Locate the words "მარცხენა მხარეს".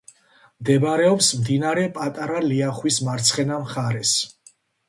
3.11-4.19